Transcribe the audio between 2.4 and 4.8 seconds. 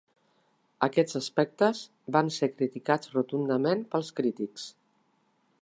criticats rotundament pels crítics.